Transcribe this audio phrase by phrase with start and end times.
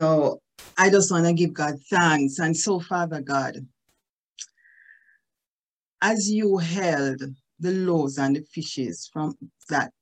[0.00, 0.40] So
[0.76, 2.38] I just want to give God thanks.
[2.38, 3.56] And so, Father God,
[6.02, 7.22] as you held
[7.58, 9.36] the loaves and the fishes from
[9.70, 9.92] that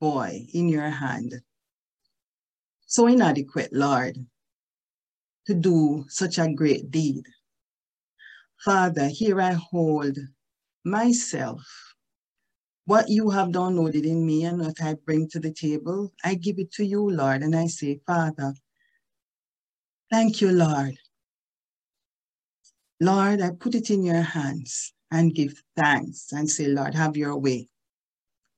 [0.00, 1.34] boy in your hand,
[2.86, 4.16] so inadequate, Lord,
[5.46, 7.24] to do such a great deed.
[8.64, 10.18] Father, here I hold
[10.84, 11.62] myself.
[12.84, 16.58] What you have downloaded in me and what I bring to the table, I give
[16.58, 18.54] it to you, Lord, and I say, Father,
[20.10, 20.96] thank you, Lord.
[23.00, 27.36] Lord, I put it in your hands and give thanks and say, Lord, have your
[27.38, 27.68] way.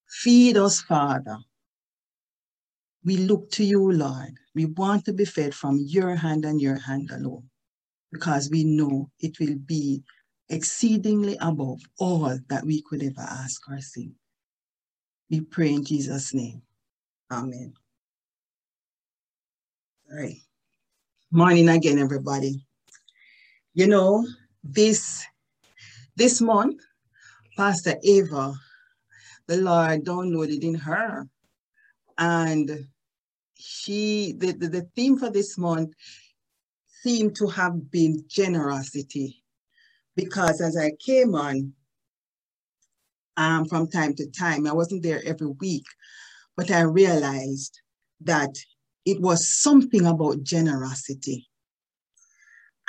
[0.08, 1.38] Feed us, Father.
[3.04, 4.34] We look to you, Lord.
[4.54, 7.48] We want to be fed from your hand and your hand alone
[8.12, 10.02] because we know it will be
[10.48, 14.12] exceedingly above all that we could ever ask or think.
[15.30, 16.62] We pray in Jesus' name.
[17.32, 17.74] Amen.
[20.10, 20.36] All right.
[21.32, 22.66] Morning again, everybody.
[23.72, 24.26] You know,
[24.64, 25.24] this
[26.16, 26.80] this month,
[27.56, 28.52] Pastor Ava,
[29.46, 31.28] the Lord downloaded in her.
[32.18, 32.88] And
[33.56, 35.94] she, the, the, the theme for this month
[37.04, 39.44] seemed to have been generosity.
[40.16, 41.74] Because as I came on
[43.36, 45.84] um, from time to time, I wasn't there every week,
[46.56, 47.80] but I realized
[48.22, 48.52] that
[49.10, 51.48] it was something about generosity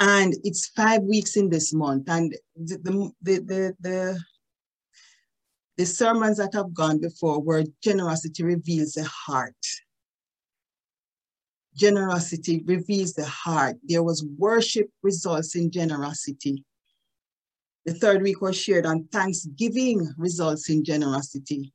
[0.01, 2.09] and it's five weeks in this month.
[2.09, 4.19] And the, the, the, the,
[5.77, 9.53] the sermons that have gone before were generosity reveals the heart.
[11.75, 13.77] Generosity reveals the heart.
[13.83, 16.65] There was worship results in generosity.
[17.85, 21.73] The third week was shared on thanksgiving results in generosity.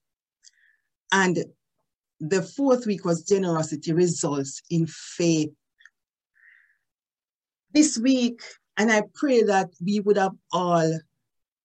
[1.13, 1.45] And
[2.21, 5.51] the fourth week was generosity results in faith
[7.77, 8.41] this week,
[8.79, 10.99] and I pray that we would have all,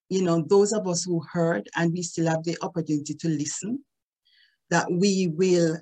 [0.10, 3.84] you know, those of us who heard and we still have the opportunity to listen,
[4.70, 5.78] that we will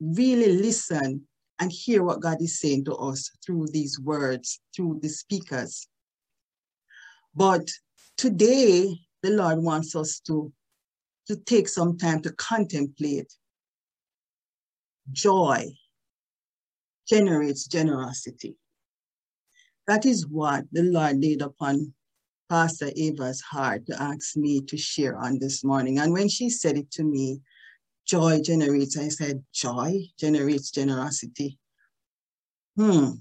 [0.00, 1.26] really listen
[1.58, 5.86] and hear what God is saying to us through these words, through the speakers.
[7.34, 7.68] But
[8.16, 10.50] today, the Lord wants us to,
[11.26, 13.30] to take some time to contemplate
[15.12, 15.66] joy
[17.08, 18.56] generates generosity.
[19.86, 21.94] That is what the Lord laid upon
[22.48, 25.98] Pastor Ava's heart to ask me to share on this morning.
[25.98, 27.40] And when she said it to me,
[28.06, 31.58] joy generates, I said, joy generates generosity.
[32.76, 33.12] Hmm.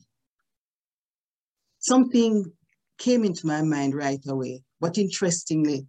[1.79, 2.51] Something
[2.97, 4.63] came into my mind right away.
[4.79, 5.87] But interestingly,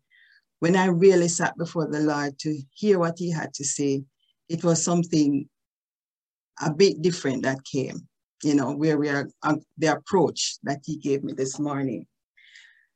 [0.61, 4.03] when I really sat before the Lord to hear what he had to say,
[4.49, 5.49] it was something
[6.61, 8.09] a bit different that came
[8.43, 12.07] you know, where we are, uh, the approach that he gave me this morning.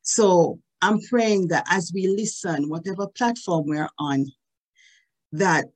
[0.02, 4.26] So I'm praying that as we listen, whatever platform we're on,
[5.32, 5.66] that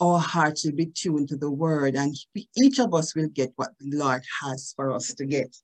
[0.00, 2.14] our hearts will be tuned to the word and
[2.56, 5.54] each of us will get what the Lord has for us to get.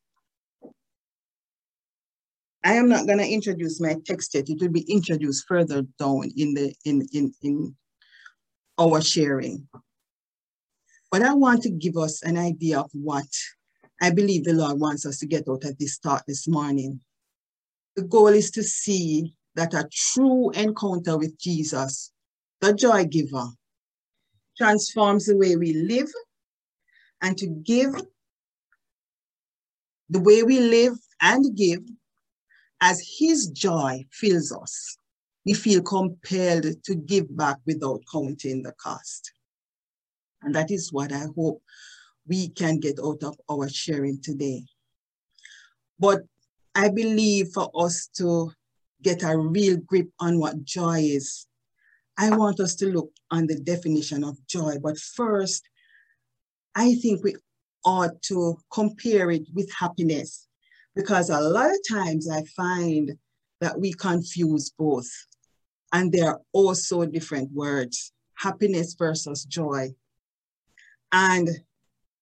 [2.64, 4.48] I am not going to introduce my text yet.
[4.48, 7.76] It will be introduced further down in the in in in
[8.78, 9.68] our sharing.
[11.10, 13.26] But I want to give us an idea of what
[14.00, 17.00] I believe the Lord wants us to get out of this thought this morning.
[17.96, 22.12] The goal is to see that a true encounter with Jesus,
[22.60, 23.48] the joy giver,
[24.56, 26.08] transforms the way we live
[27.22, 27.94] and to give
[30.10, 31.80] the way we live and give
[32.80, 34.96] as his joy fills us.
[35.44, 39.32] We feel compelled to give back without counting the cost.
[40.42, 41.62] And that is what I hope
[42.26, 44.64] we can get out of our sharing today.
[45.98, 46.22] But
[46.74, 48.52] I believe for us to
[49.02, 51.46] get a real grip on what joy is,
[52.18, 54.78] I want us to look on the definition of joy.
[54.82, 55.62] But first,
[56.74, 57.36] I think we
[57.84, 60.46] ought to compare it with happiness
[60.94, 63.16] because a lot of times I find
[63.60, 65.08] that we confuse both
[65.92, 69.88] and they're also different words happiness versus joy.
[71.12, 71.48] And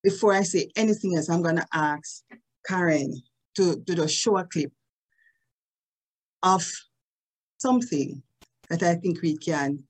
[0.03, 2.23] before I say anything else, I'm going to ask
[2.67, 3.15] Karen
[3.57, 4.73] to, to just show a clip
[6.43, 6.71] of
[7.59, 8.23] something
[8.69, 9.85] that I think we can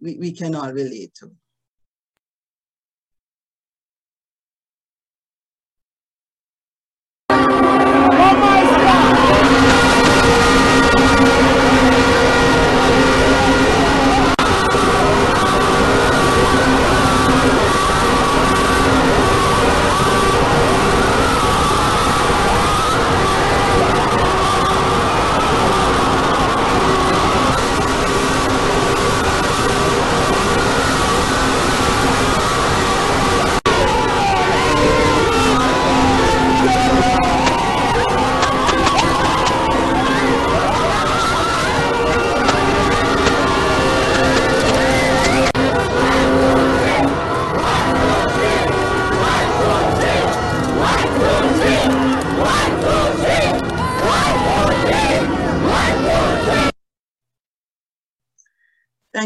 [0.00, 1.30] we, we can all relate to.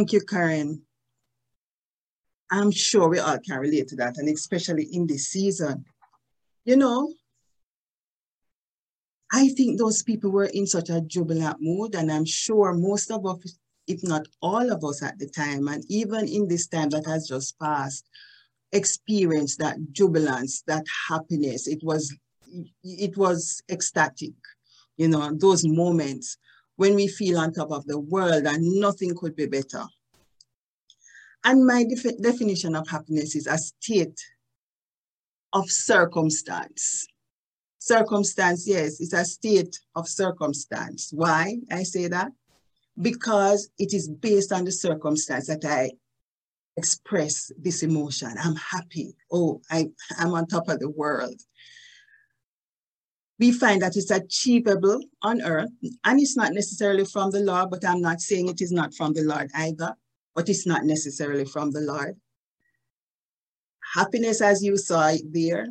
[0.07, 0.83] Thank you, Karen.
[2.53, 5.85] I'm sure we all can relate to that, and especially in this season.
[6.65, 7.13] You know,
[9.33, 13.27] I think those people were in such a jubilant mood, and I'm sure most of
[13.27, 13.59] us,
[13.89, 17.27] if not all of us at the time, and even in this time that has
[17.27, 18.09] just passed,
[18.71, 21.67] experienced that jubilance, that happiness.
[21.67, 22.15] It was,
[22.85, 24.35] it was ecstatic,
[24.99, 26.39] you know, those moments
[26.77, 29.85] when we feel on top of the world and nothing could be better.
[31.47, 34.21] And my def definition of happiness is a state
[35.53, 37.07] of circumstance.
[37.79, 41.13] Circumstance, yes, it's a state of circumstance.
[41.13, 42.33] Why I say that?
[43.01, 45.93] Because it is based on the circumstance that I
[46.77, 48.33] express this emotion.
[48.43, 49.15] I'm happy.
[49.31, 49.87] Oh, I,
[50.19, 51.41] I'm on top of the world.
[53.39, 55.71] We find that it's achievable on earth,
[56.05, 59.13] and it's not necessarily from the Lord, but I'm not saying it is not from
[59.13, 59.95] the Lord either
[60.37, 62.15] but it's not necessarily from the Lord.
[63.95, 65.67] Happiness, as you saw it there,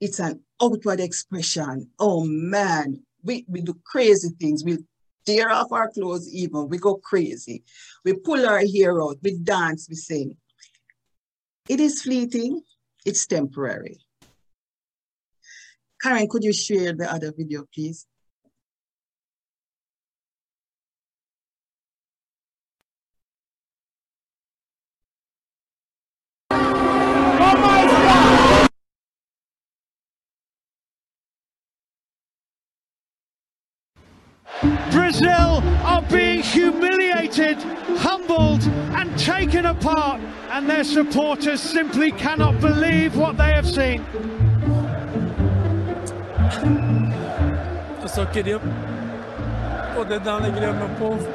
[0.00, 1.88] it's an outward expression.
[1.98, 4.64] Oh man, we, we do crazy things.
[4.64, 4.78] We
[5.24, 6.68] tear off our clothes even.
[6.68, 7.62] We go crazy.
[8.04, 9.18] We pull our hair out.
[9.22, 10.36] We dance, we sing.
[11.68, 12.62] It is fleeting.
[13.06, 13.98] It's temporary.
[16.02, 18.06] Karen, could you share the other video, please?
[34.90, 37.58] Brazil are being humiliated,
[37.98, 38.62] humbled
[38.94, 40.20] and taken apart
[40.50, 44.04] and their supporters simply cannot believe what they have seen.
[48.02, 48.60] Eu só queria
[49.94, 51.28] poder dar alegria ao meu povo.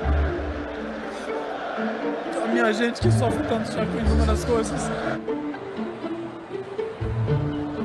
[2.44, 4.82] A minha gente que sofre tanto já com inúmeras coisas.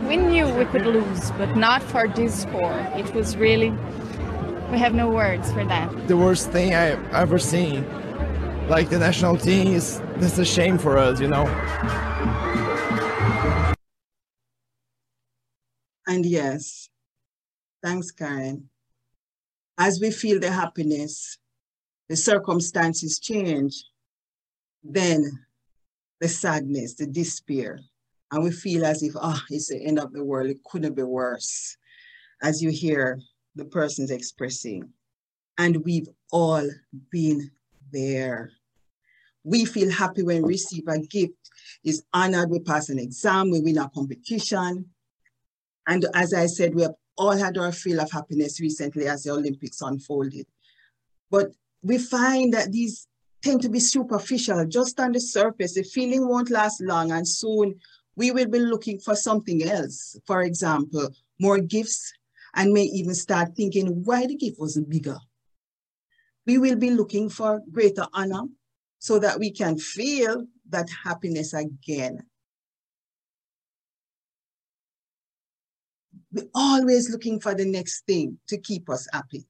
[0.09, 2.75] We knew we could lose, but not for this score.
[2.97, 3.73] It was really
[4.71, 6.07] we have no words for that.
[6.07, 7.85] The worst thing I've ever seen.
[8.69, 11.47] Like the national team is this a shame for us, you know.
[16.07, 16.89] And yes,
[17.83, 18.69] thanks, Karen.
[19.77, 21.39] As we feel the happiness,
[22.09, 23.85] the circumstances change,
[24.85, 25.31] then
[26.21, 27.81] the sadness, the despair,
[28.31, 30.51] and we feel as if, oh, it's the end of the world.
[30.51, 31.77] It couldn't be worse.
[32.43, 33.19] As you hear
[33.55, 34.91] the person's expressing.
[35.59, 36.69] And we've all
[37.11, 37.51] been
[37.93, 38.53] there.
[39.45, 41.35] We feel happy when we receive a gift,
[41.85, 44.87] is honored, we pass an exam, we win a competition.
[45.87, 49.33] And as I said, we have all had our feel of happiness recently as the
[49.33, 50.47] Olympics unfolded.
[51.31, 51.53] But
[51.83, 53.09] we find that these
[53.43, 55.75] tend to be superficial, just on the surface.
[55.75, 57.75] The feeling won't last long and soon
[58.17, 60.17] we will be looking for something else.
[60.27, 62.13] For example, more gifts,
[62.55, 65.19] and may even start thinking why the gift wasn't bigger.
[66.47, 68.43] We will be looking for greater honor
[68.99, 72.25] so that we can feel that happiness again.
[76.33, 79.47] We're always looking for the next thing to keep us happy.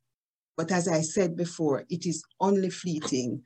[0.57, 3.43] But as I said before, it is only fleeting.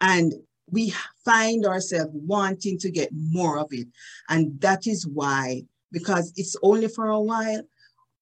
[0.00, 0.34] And
[0.70, 3.88] we find ourselves wanting to get more of it.
[4.28, 7.62] And that is why, because it's only for a while,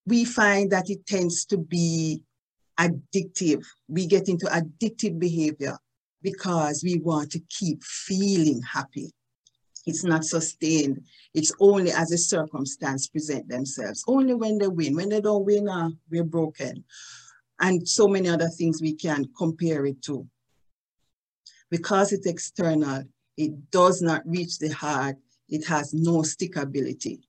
[0.09, 2.21] we find that it tends to be
[2.79, 3.63] addictive.
[3.87, 5.77] We get into addictive behavior
[6.21, 9.11] because we want to keep feeling happy.
[9.85, 11.01] It's not sustained.
[11.33, 14.03] It's only as a circumstance present themselves.
[14.07, 14.95] Only when they win.
[14.95, 16.83] When they don't win, uh, we're broken.
[17.59, 20.27] And so many other things we can compare it to.
[21.69, 23.03] Because it's external,
[23.37, 25.17] it does not reach the heart.
[25.49, 27.21] It has no stickability.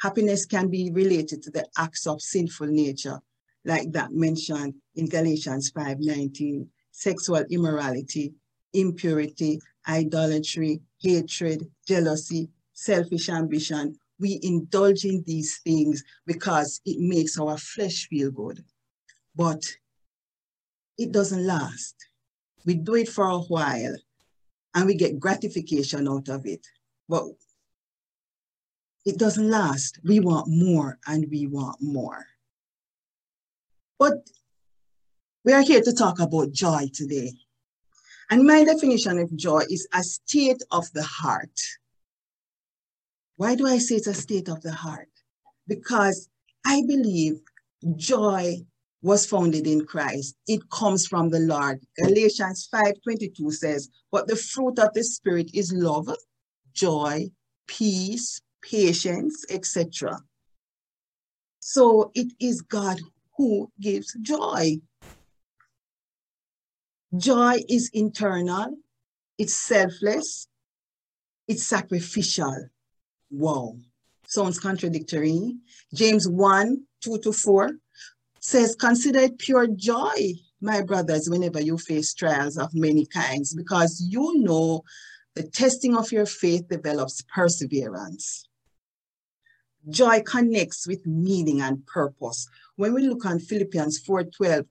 [0.00, 3.20] Happiness can be related to the acts of sinful nature,
[3.64, 8.34] like that mentioned in Galatians 5:19, sexual immorality,
[8.72, 13.98] impurity, idolatry, hatred, jealousy, selfish ambition.
[14.18, 18.64] We indulge in these things because it makes our flesh feel good.
[19.34, 19.62] But
[20.98, 21.94] it doesn't last.
[22.64, 23.96] We do it for a while
[24.74, 26.66] and we get gratification out of it.
[27.08, 27.24] But
[29.10, 29.98] it doesn't last.
[30.04, 32.26] We want more and we want more.
[33.98, 34.14] But
[35.44, 37.32] we are here to talk about joy today.
[38.30, 41.58] And my definition of joy is a state of the heart.
[43.36, 45.08] Why do I say it's a state of the heart?
[45.66, 46.28] Because
[46.64, 47.40] I believe
[47.96, 48.58] joy
[49.02, 50.36] was founded in Christ.
[50.46, 51.84] It comes from the Lord.
[51.96, 56.14] Galatians 5:22 says, "But the fruit of the spirit is love,
[56.72, 57.32] joy,
[57.66, 60.22] peace, patience, etc."
[61.60, 63.00] So it is God
[63.36, 64.80] who gives joy.
[67.16, 68.76] Joy is internal,
[69.36, 70.46] it's selfless,
[71.48, 72.68] it's sacrificial.
[73.30, 73.76] Wow.
[74.26, 75.56] Sounds contradictory.
[75.92, 77.70] James 1 2 to 4
[78.40, 84.06] says, Consider it pure joy, my brothers, whenever you face trials of many kinds, because
[84.08, 84.82] you know
[85.34, 88.48] the testing of your faith develops perseverance.
[89.88, 92.46] Joy connects with meaning and purpose.
[92.76, 94.66] When we look on Philippians 4:12,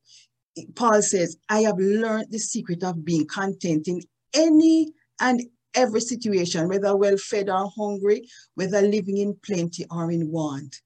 [0.76, 4.02] Paul says, I have learned the secret of being content in
[4.34, 5.42] any and
[5.74, 10.82] every situation, whether well fed or hungry, whether living in plenty or in want.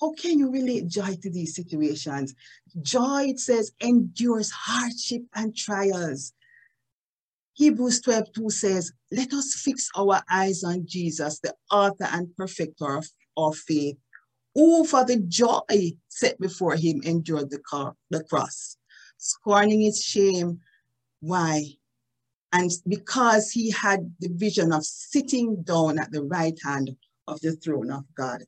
[0.00, 2.34] How can you relate joy to these situations?
[2.80, 6.32] Joy, it says, endures hardship and trials.
[7.54, 12.96] Hebrews 12 2 says, Let us fix our eyes on Jesus, the author and perfecter
[12.96, 13.06] of
[13.36, 13.96] our faith,
[14.54, 18.76] who for the joy set before him endured the, car, the cross,
[19.18, 20.60] scorning its shame.
[21.20, 21.64] Why?
[22.52, 27.52] And because he had the vision of sitting down at the right hand of the
[27.52, 28.42] throne of God.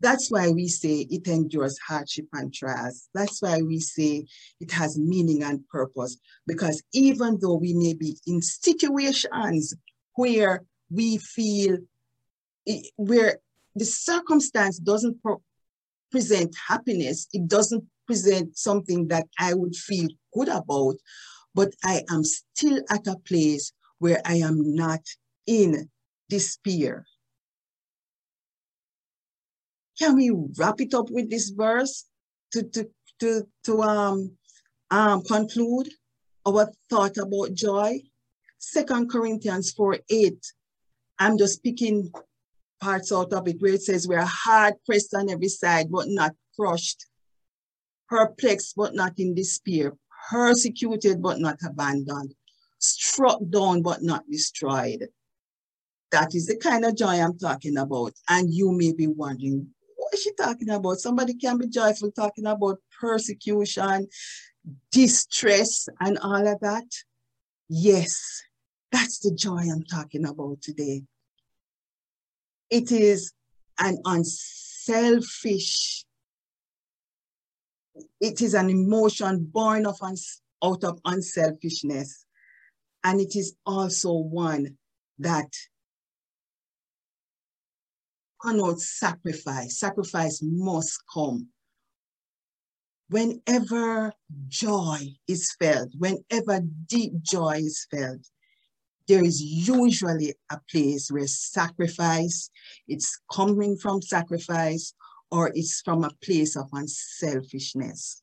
[0.00, 3.08] That's why we say it endures hardship and trials.
[3.14, 4.26] That's why we say
[4.58, 6.16] it has meaning and purpose.
[6.46, 9.74] Because even though we may be in situations
[10.14, 11.78] where we feel,
[12.96, 13.38] where
[13.76, 15.18] the circumstance doesn't
[16.10, 20.96] present happiness, it doesn't present something that I would feel good about,
[21.54, 25.00] but I am still at a place where I am not
[25.46, 25.90] in
[26.28, 27.06] despair.
[30.00, 32.06] Can we wrap it up with this verse
[32.52, 32.88] to, to,
[33.18, 34.32] to, to um,
[34.90, 35.90] um, conclude
[36.46, 38.00] our thought about joy?
[38.58, 40.52] Second Corinthians 4 8.
[41.18, 42.10] I'm just picking
[42.80, 46.32] parts out of it where it says, We're hard pressed on every side, but not
[46.58, 47.04] crushed,
[48.08, 49.92] perplexed, but not in despair,
[50.30, 52.34] persecuted, but not abandoned,
[52.78, 55.08] struck down, but not destroyed.
[56.10, 58.14] That is the kind of joy I'm talking about.
[58.30, 59.68] And you may be wondering,
[60.10, 60.98] what is she talking about?
[60.98, 64.08] Somebody can be joyful talking about persecution,
[64.90, 66.86] distress, and all of that.
[67.68, 68.42] Yes,
[68.90, 71.02] that's the joy I'm talking about today.
[72.70, 73.32] It is
[73.78, 76.04] an unselfish,
[78.20, 82.26] it is an emotion born of uns, out of unselfishness.
[83.04, 84.76] And it is also one
[85.20, 85.52] that
[88.42, 89.78] connotes sacrifice.
[89.78, 91.48] Sacrifice must come.
[93.08, 94.12] Whenever
[94.48, 98.20] joy is felt, whenever deep joy is felt,
[99.08, 102.50] there is usually a place where sacrifice,
[102.86, 104.94] it's coming from sacrifice,
[105.32, 108.22] or it's from a place of unselfishness.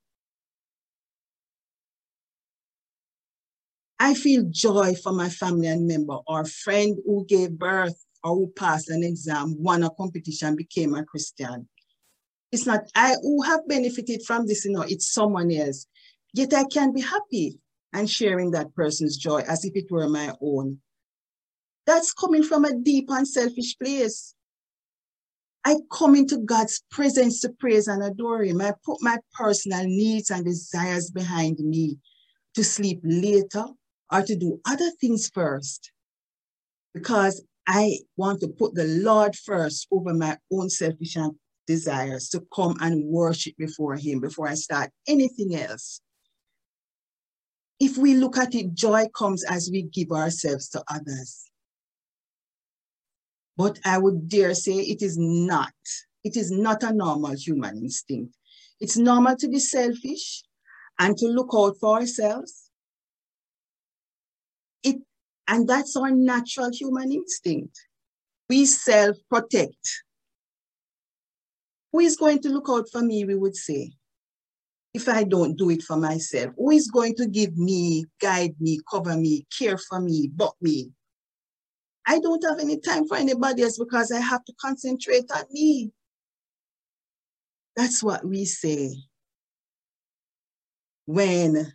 [4.00, 8.48] I feel joy for my family and member or friend who gave birth or who
[8.56, 11.68] passed an exam, won a competition, became a Christian.
[12.52, 15.88] It's not I who have benefited from this, you know, it's someone else.
[16.34, 17.60] Yet I can be happy
[17.94, 20.80] and sharing that person's joy as if it were my own.
[21.86, 24.36] That's coming from a deep and selfish place.
[25.64, 28.62] I come into God's presence to praise and adore Him.
[28.62, 31.98] I put my personal needs and desires behind me
[32.56, 33.66] to sleep later
[34.12, 35.92] or to do other things first
[36.94, 41.18] because I want to put the Lord first over my own selfish
[41.68, 46.00] desires to come and worship before Him before I start anything else.
[47.80, 51.52] If we look at it, joy comes as we give ourselves to others.
[53.58, 55.74] But I would dare say it is not.
[56.24, 58.34] It is not a normal human instinct.
[58.80, 60.44] It's normal to be selfish
[61.00, 62.70] and to look out for ourselves.
[64.84, 64.98] It
[65.48, 67.80] and that's our natural human instinct.
[68.50, 70.04] We self protect.
[71.92, 73.94] Who is going to look out for me, we would say,
[74.94, 76.54] if I don't do it for myself?
[76.58, 80.92] Who is going to give me, guide me, cover me, care for me, but me?
[82.06, 85.92] I don't have any time for anybody else because I have to concentrate on me.
[87.76, 88.96] That's what we say
[91.06, 91.74] when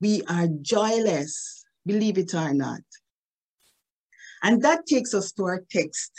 [0.00, 2.80] we are joyless believe it or not.
[4.42, 6.12] And that takes us to our text.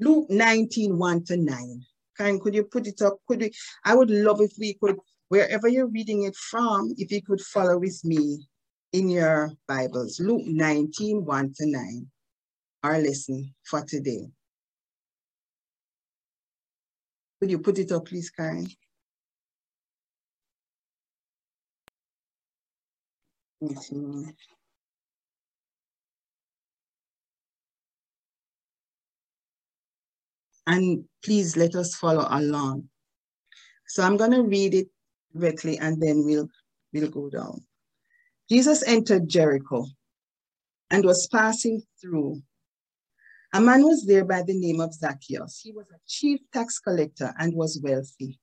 [0.00, 1.82] Luke 19, 1 to 9.
[2.16, 3.18] Karen, could you put it up?
[3.26, 3.52] Could we,
[3.84, 4.96] I would love if we could,
[5.28, 8.46] wherever you're reading it from, if you could follow with me
[8.92, 12.06] in your Bibles, Luke 19, 1 to 9,
[12.84, 14.28] our lesson for today.
[17.40, 18.68] Could you put it up, please, Karen?
[23.64, 24.30] Mm-hmm.
[30.66, 32.88] And please let us follow along.
[33.86, 34.88] So I'm going to read it
[35.34, 36.48] directly and then we'll,
[36.92, 37.64] we'll go down.
[38.50, 39.86] Jesus entered Jericho
[40.90, 42.42] and was passing through.
[43.52, 45.60] A man was there by the name of Zacchaeus.
[45.62, 48.38] He was a chief tax collector and was wealthy.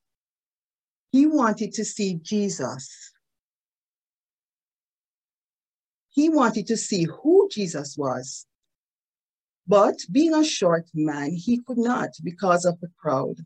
[1.11, 3.11] He wanted to see Jesus
[6.11, 8.45] he wanted to see who Jesus was.
[9.67, 13.37] But being a short man, he could not because of the crowd.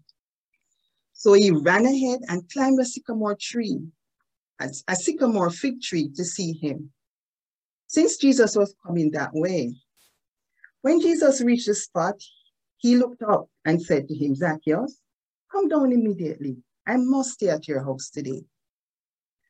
[1.13, 3.79] So he ran ahead and climbed a sycamore tree,
[4.59, 6.91] a sycamore fig tree to see him.
[7.87, 9.75] Since Jesus was coming that way,
[10.81, 12.15] when Jesus reached the spot,
[12.77, 14.99] he looked up and said to him, Zacchaeus,
[15.51, 16.57] come down immediately.
[16.87, 18.43] I must stay at your house today.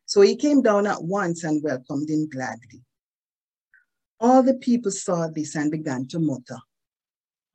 [0.06, 2.82] So he came down at once and welcomed him gladly.
[4.18, 6.58] All the people saw this and began to mutter,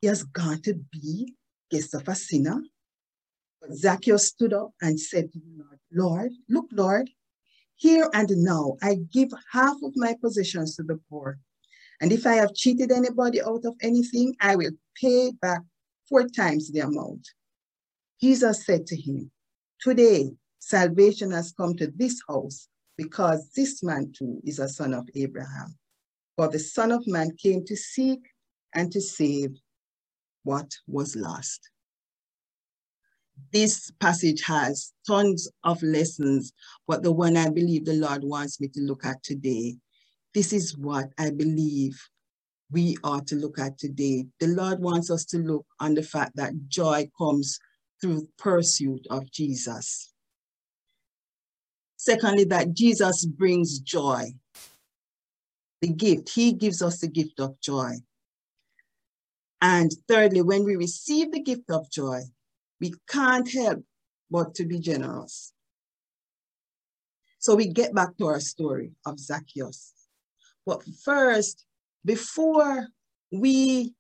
[0.02, 1.34] He has gone to be
[1.70, 2.62] guest of a sinner.
[3.62, 7.10] But Zacchaeus stood up and said to the Lord, Lord, look, Lord,
[7.76, 11.40] here and now I give half of my possessions to the poor.
[12.00, 15.62] And if I have cheated anybody out of anything, I will pay back
[16.10, 17.28] four times the amount.
[18.20, 19.32] Jesus said to him,
[19.80, 25.10] Today salvation has come to this house because this man too is a son of
[25.16, 25.76] Abraham.
[26.36, 28.20] For the Son of Man came to seek
[28.74, 29.52] and to save
[30.44, 31.70] what was lost.
[33.52, 36.54] This passage has tons of lessons,
[36.88, 39.78] but the one I believe the Lord wants me to look at today,
[40.34, 42.00] this is what I believe
[42.72, 44.26] we are to look at today.
[44.40, 47.60] The Lord wants us to look on the fact that joy comes
[48.00, 50.14] through pursuit of Jesus.
[51.98, 54.34] Secondly, that Jesus brings joy
[55.82, 56.30] the gift.
[56.30, 57.94] He gives us the gift of joy.
[59.62, 62.22] And thirdly, when we receive the gift of joy,
[62.80, 63.84] we can't help
[64.30, 65.54] but to be generous.
[67.40, 69.94] So we get back to our story of Zacchaeus.
[70.66, 71.66] But first,
[72.06, 72.88] before
[73.32, 73.94] we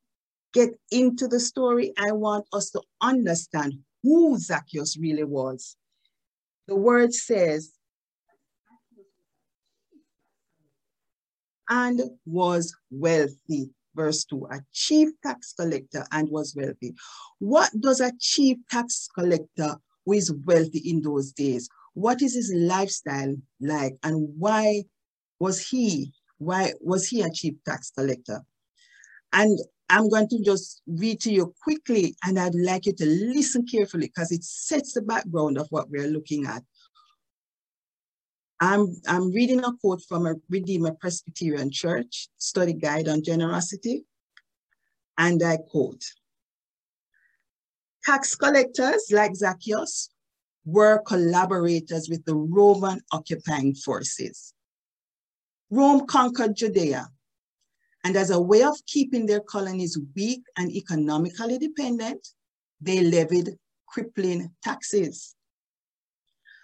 [0.53, 5.75] get into the story, I want us to understand who Zacchaeus really was.
[6.67, 7.73] The word says
[11.71, 13.71] and was wealthy.
[13.95, 16.93] Verse 2, a chief tax collector and was wealthy.
[17.39, 21.67] What does a chief tax collector who is wealthy in those days?
[21.93, 24.84] What is his lifestyle like and why
[25.39, 28.41] was he, why was he a chief tax collector?
[29.34, 29.57] And
[29.89, 34.07] I'm going to just read to you quickly and I'd like you to listen carefully
[34.07, 36.63] because it sets the background of what we're looking at.
[38.62, 44.06] I'm, I'm reading a quote from a Redeemer Presbyterian Church study guide on generosity.
[45.17, 46.06] And I quote,
[48.06, 50.10] tax collectors like Zacchaeus
[50.63, 54.54] were collaborators with the Roman occupying forces.
[55.71, 57.08] Rome conquered Judea,
[58.04, 62.28] and as a way of keeping their colonies weak and economically dependent,
[62.80, 65.36] they levied crippling taxes.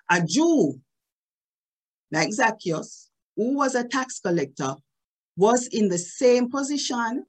[0.10, 0.80] A Jew
[2.12, 4.76] like Zacchaeus, who was a tax collector,
[5.36, 7.26] was in the same position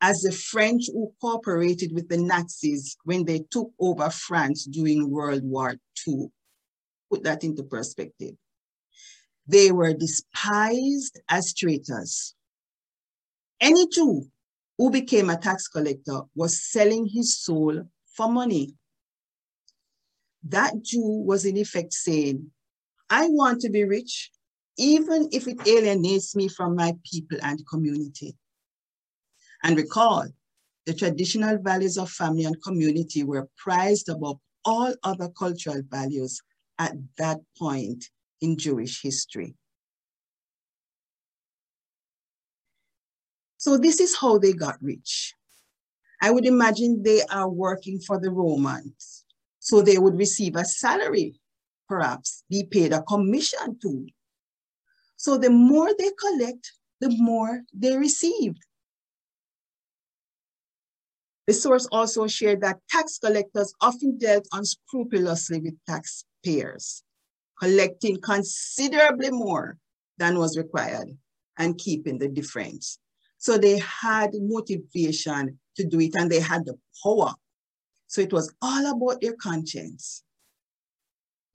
[0.00, 5.42] as the French who cooperated with the Nazis when they took over France during World
[5.42, 6.26] War II.
[7.10, 8.34] Put that into perspective.
[9.46, 12.34] They were despised as traitors.
[13.60, 14.26] Any Jew
[14.76, 17.84] who became a tax collector was selling his soul
[18.14, 18.74] for money.
[20.42, 22.50] That Jew was in effect saying,
[23.10, 24.30] I want to be rich,
[24.78, 28.36] even if it alienates me from my people and community.
[29.62, 30.26] And recall,
[30.86, 36.40] the traditional values of family and community were prized above all other cultural values
[36.78, 39.54] at that point in Jewish history.
[43.56, 45.34] So this is how they got rich.
[46.20, 49.24] I would imagine they are working for the Romans.
[49.58, 51.40] So they would receive a salary
[51.88, 54.06] perhaps be paid a commission to.
[55.16, 58.54] So the more they collect, the more they receive.
[61.46, 67.04] The source also shared that tax collectors often dealt unscrupulously with taxpayers,
[67.60, 69.78] collecting considerably more
[70.18, 71.16] than was required
[71.56, 72.98] and keeping the difference.
[73.38, 77.34] So they had motivation to do it and they had the power.
[78.08, 80.24] So it was all about their conscience.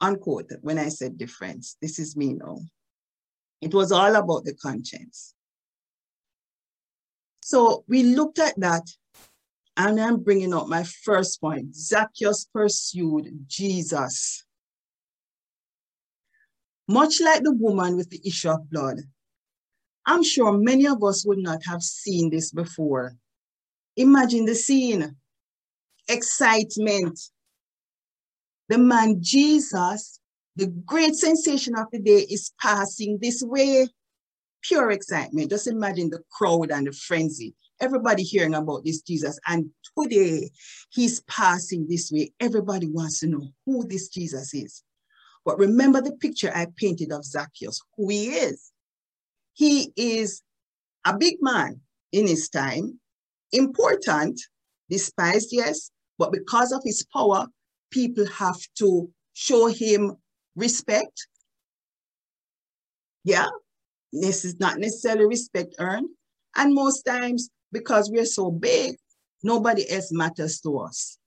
[0.01, 2.57] Unquote, when I said difference, this is me now.
[3.61, 5.35] It was all about the conscience.
[7.43, 8.83] So we looked at that
[9.77, 11.75] and I'm bringing up my first point.
[11.75, 14.43] Zacchaeus pursued Jesus.
[16.87, 19.01] Much like the woman with the issue of blood,
[20.05, 23.15] I'm sure many of us would not have seen this before.
[23.95, 25.15] Imagine the scene,
[26.07, 27.19] excitement.
[28.71, 30.21] The man Jesus,
[30.55, 33.89] the great sensation of the day is passing this way.
[34.61, 35.49] Pure excitement.
[35.49, 37.53] Just imagine the crowd and the frenzy.
[37.81, 39.37] Everybody hearing about this Jesus.
[39.45, 40.51] And today
[40.89, 42.31] he's passing this way.
[42.39, 44.83] Everybody wants to know who this Jesus is.
[45.43, 48.71] But remember the picture I painted of Zacchaeus, who he is.
[49.51, 50.43] He is
[51.03, 51.81] a big man
[52.13, 53.01] in his time,
[53.51, 54.39] important,
[54.89, 57.47] despised, yes, but because of his power,
[57.91, 60.15] people have to show him
[60.55, 61.27] respect.
[63.23, 63.47] Yeah,
[64.11, 66.09] this is not necessarily respect earned.
[66.55, 68.97] And most times, because we're so big,
[69.43, 71.17] nobody else matters to us.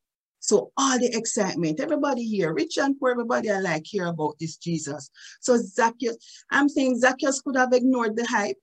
[0.40, 4.56] So all the excitement, everybody here, rich and poor, everybody I like hear about this
[4.56, 5.10] Jesus.
[5.40, 6.18] So Zacchaeus,
[6.50, 8.58] I'm saying Zacchaeus could have ignored the hype,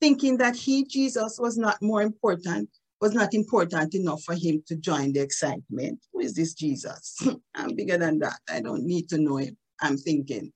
[0.00, 2.68] thinking that he, Jesus, was not more important,
[3.00, 6.00] was not important enough for him to join the excitement.
[6.12, 7.16] Who is this Jesus?
[7.54, 8.38] I'm bigger than that.
[8.48, 9.56] I don't need to know him.
[9.80, 10.52] I'm thinking.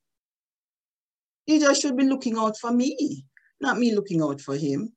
[1.46, 3.24] He just should be looking out for me,
[3.60, 4.92] not me looking out for him.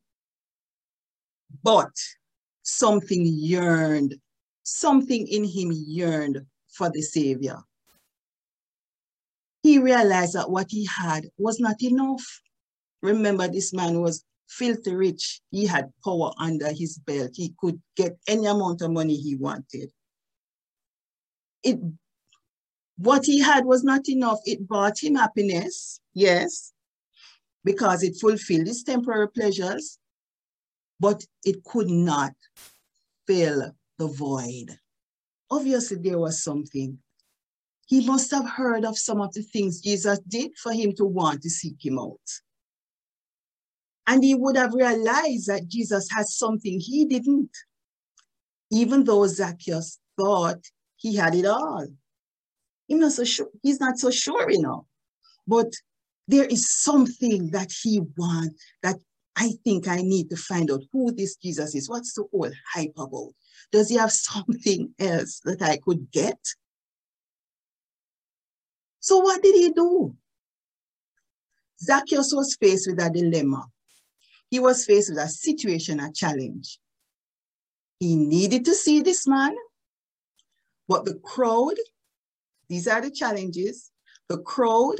[1.64, 1.92] But
[2.64, 4.16] something yearned
[4.64, 7.58] something in him yearned for the Savior.
[9.62, 12.42] He realized that what he had was not enough.
[13.02, 15.42] Remember, this man was filthy rich.
[15.52, 17.32] He had power under his belt.
[17.34, 19.92] He could get any amount of money he wanted.
[21.64, 21.80] It,
[22.98, 24.40] what he had was not enough.
[24.46, 26.74] It brought him happiness, yes,
[27.64, 29.98] because it fulfilled his temporary pleasures,
[31.00, 32.34] but it could not
[33.26, 34.78] fill the void.
[35.50, 36.98] Obviously, there was something.
[37.86, 41.42] He must have heard of some of the things Jesus did for him to want
[41.44, 42.20] to seek him out.
[44.06, 47.52] And he would have realized that Jesus has something he didn't,
[48.72, 50.60] even though Zacchaeus thought
[50.98, 51.88] he had it all.
[52.88, 54.86] He's not so sure, he's not so sure, you know.
[55.48, 55.74] But
[56.28, 58.98] there is something that he wants that
[59.36, 61.90] I think I need to find out who this Jesus is.
[61.90, 63.34] What's the whole hype about?
[63.72, 66.38] Does he have something else that I could get?
[69.00, 70.16] So what did he do?
[71.82, 73.66] Zacchaeus was faced with a dilemma.
[74.54, 76.78] He was faced with a situation, a challenge.
[78.00, 79.56] He needed to see this man,
[80.88, 81.74] but the crowd,
[82.70, 83.90] these are the challenges,
[84.30, 84.98] the crowd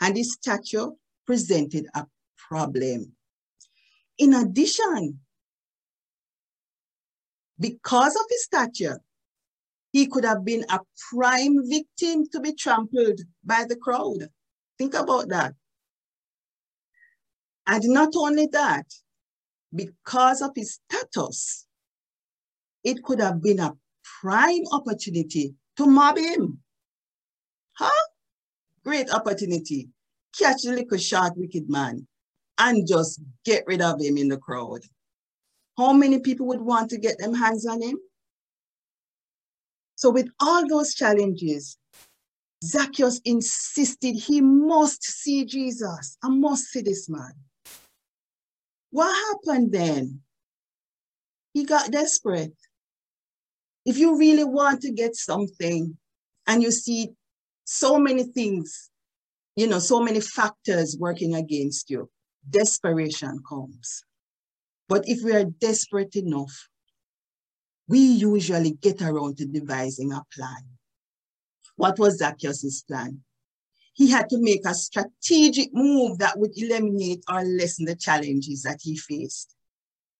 [0.00, 0.90] and his stature
[1.26, 2.06] presented a
[2.38, 3.16] problem.
[4.18, 5.18] In addition,
[7.58, 9.00] because of his stature,
[9.90, 10.78] he could have been a
[11.10, 14.28] prime victim to be trampled by the crowd.
[14.78, 15.54] Think about that.
[17.66, 18.86] And not only that,
[19.74, 21.66] because of his status,
[22.84, 23.74] it could have been a
[24.20, 26.60] prime opportunity to mob him.
[27.72, 28.04] Huh?
[28.84, 29.88] Great opportunity.
[30.38, 32.06] Catch the little short, wicked man
[32.58, 34.80] and just get rid of him in the crowd.
[35.76, 37.98] How many people would want to get them hands on him?
[39.96, 41.78] So with all those challenges,
[42.64, 46.16] Zacchaeus insisted he must see Jesus.
[46.22, 47.32] I must see this man.
[48.94, 50.20] What happened then?
[51.52, 52.54] He got desperate.
[53.84, 55.98] If you really want to get something
[56.46, 57.10] and you see
[57.64, 58.90] so many things,
[59.56, 62.08] you know, so many factors working against you,
[62.48, 64.04] desperation comes.
[64.88, 66.68] But if we are desperate enough,
[67.88, 70.68] we usually get around to devising a plan.
[71.74, 73.23] What was Zacchaeus' plan?
[73.94, 78.80] He had to make a strategic move that would eliminate or lessen the challenges that
[78.82, 79.54] he faced.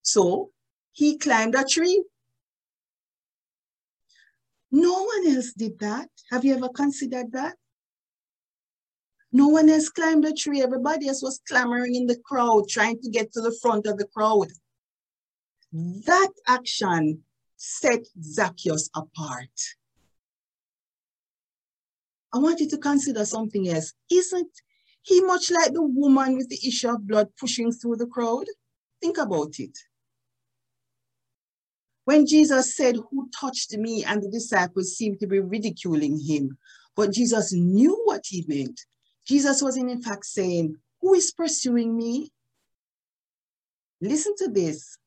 [0.02, 0.50] So
[0.92, 2.04] he climbed a tree.
[4.70, 6.08] No one else did that.
[6.30, 7.56] Have you ever considered that?
[9.32, 10.62] No one else climbed a tree.
[10.62, 14.06] Everybody else was clamoring in the crowd, trying to get to the front of the
[14.06, 14.48] crowd.
[15.72, 17.24] That action
[17.56, 19.50] set Zacchaeus apart.
[22.34, 23.92] I want you to consider something else.
[24.10, 24.50] Isn't
[25.02, 28.46] he much like the woman with the issue of blood pushing through the crowd?
[29.00, 29.78] Think about it.
[32.06, 34.04] When Jesus said, Who touched me?
[34.04, 36.58] and the disciples seemed to be ridiculing him,
[36.96, 38.80] but Jesus knew what he meant.
[39.24, 42.32] Jesus was in fact saying, Who is pursuing me?
[44.00, 44.98] Listen to this.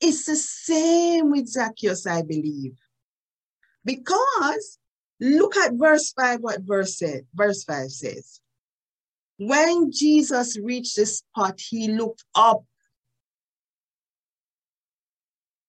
[0.00, 2.74] It's the same with Zacchaeus, I believe.
[3.84, 4.78] Because
[5.20, 8.40] look at verse 5, what verse said, verse 5 says.
[9.38, 12.64] When Jesus reached the spot, he looked up.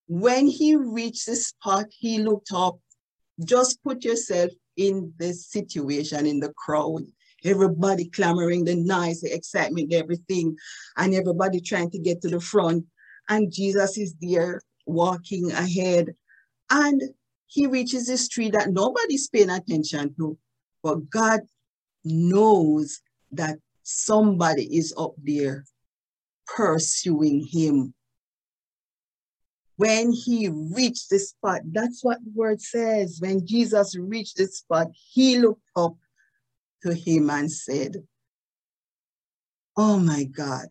[0.07, 2.79] When he reached the spot, he looked up.
[3.43, 7.03] Just put yourself in the situation, in the crowd.
[7.43, 10.57] Everybody clamoring, the noise, the excitement, everything,
[10.97, 12.85] and everybody trying to get to the front.
[13.29, 16.13] And Jesus is there walking ahead.
[16.69, 17.01] And
[17.51, 20.37] he reaches this tree that nobody's paying attention to,
[20.81, 21.41] but God
[22.05, 23.01] knows
[23.33, 25.65] that somebody is up there
[26.47, 27.93] pursuing him.
[29.75, 33.17] When he reached the spot, that's what the word says.
[33.19, 35.95] When Jesus reached the spot, he looked up
[36.83, 37.97] to him and said,
[39.75, 40.67] Oh my God.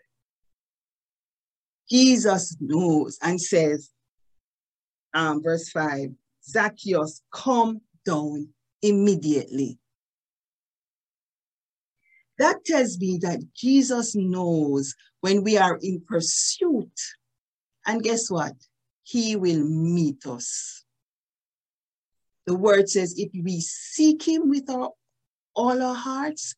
[1.90, 3.90] Jesus knows and says,
[5.12, 6.10] um, verse 5
[6.44, 8.48] Zacchaeus, come down
[8.82, 9.78] immediately.
[12.38, 16.98] That tells me that Jesus knows when we are in pursuit.
[17.86, 18.54] And guess what?
[19.02, 20.84] He will meet us.
[22.46, 24.90] The word says, if we seek him with our
[25.54, 26.54] all our hearts,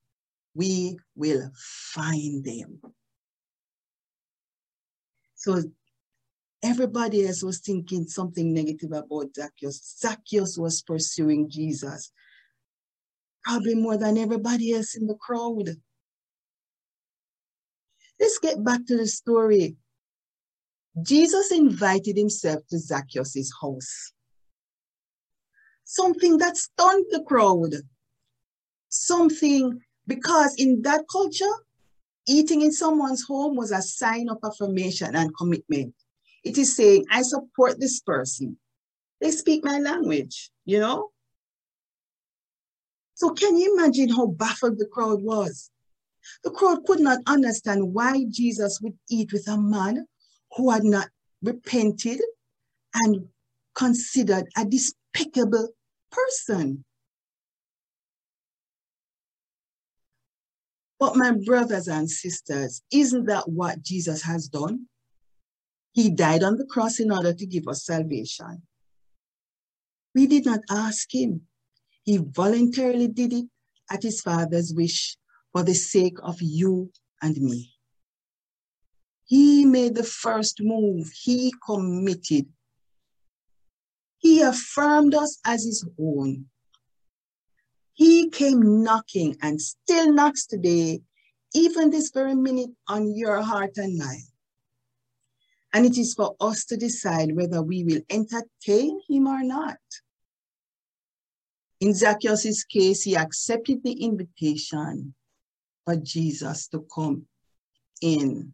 [0.55, 2.81] we will find him.
[5.35, 5.63] So
[6.63, 9.97] everybody else was thinking something negative about Zacchaeus.
[9.99, 12.13] Zacchaeus was pursuing Jesus,
[13.45, 15.69] probably more than everybody else in the crowd.
[18.21, 19.77] Let's get back to the story.
[21.03, 24.13] Jesus invited himself to Zacchaeus' house.
[25.85, 27.75] Something that stunned the crowd
[28.93, 31.45] something, because in that culture,
[32.29, 35.95] eating in someone's home was a sign of affirmation and commitment.
[36.45, 38.57] It is saying, I support this person.
[39.21, 41.11] They speak my language, you know?
[43.15, 45.71] So can you imagine how baffled the crowd was?
[46.43, 50.07] The crowd could not understand why Jesus would eat with a man
[50.57, 51.09] who had not
[51.43, 52.21] repented
[52.95, 53.29] and
[53.75, 55.69] considered a despicable
[56.11, 56.85] person.
[60.99, 64.87] But my brothers and sisters, isn't that what Jesus has done?
[65.93, 68.63] He died on the cross in order to give us salvation.
[70.15, 71.43] We did not ask him.
[72.03, 73.47] He voluntarily did it
[73.91, 75.17] at his Father's wish
[75.53, 77.73] for the sake of you and me.
[79.25, 81.11] He made the first move.
[81.15, 82.47] He committed.
[84.19, 86.47] He affirmed us as his own.
[87.93, 91.03] He came knocking and still knocks today,
[91.55, 94.32] even this very minute on your heart and mine.
[95.73, 99.79] And it is for us to decide whether we will entertain him or not.
[101.81, 105.15] In Zacchaeus' case, he accepted the invitation
[105.85, 107.27] for Jesus to come
[108.01, 108.53] in.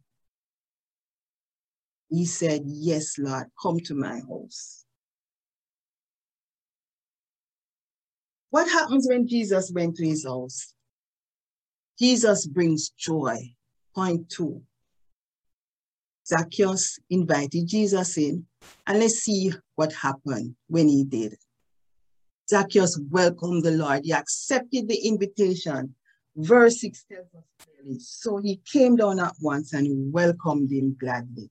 [2.09, 4.85] He said, Yes, Lord, come to my house.
[8.51, 10.73] What happens when Jesus went to his house?
[11.99, 13.37] Jesus brings joy.
[13.95, 14.63] Point two.
[16.29, 18.47] Zacchaeus invited Jesus in,
[18.87, 21.37] and let's see what happened when he did.
[22.51, 24.05] Zacchaeus welcomed the Lord.
[24.05, 25.95] He accepted the invitation.
[26.37, 27.99] Verse 6 tells us clearly.
[27.99, 31.51] So he came down at once and welcomed him gladly.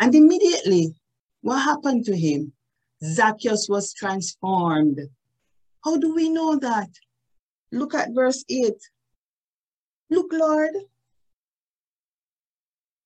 [0.00, 0.94] And immediately,
[1.40, 2.52] what happened to him?
[3.02, 4.98] Zacchaeus was transformed
[5.84, 6.88] how do we know that?
[7.70, 8.72] Look at verse 8.
[10.10, 10.74] Look, Lord.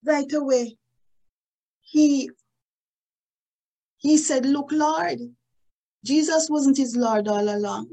[0.09, 0.77] Right away,
[1.83, 2.31] he,
[3.99, 5.19] he said, Look, Lord.
[6.05, 7.91] Jesus wasn't his Lord all along.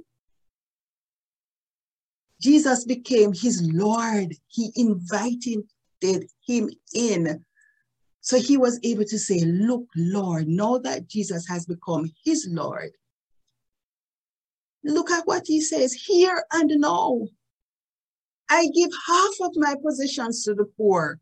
[2.41, 4.33] Jesus became his Lord.
[4.47, 5.63] He invited
[6.01, 7.43] him in.
[8.21, 12.91] So he was able to say, Look, Lord, now that Jesus has become his Lord,
[14.85, 17.21] Look at what he says here and now.
[18.49, 21.19] I give half of my possessions to the poor.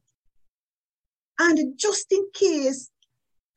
[1.46, 2.90] And just in case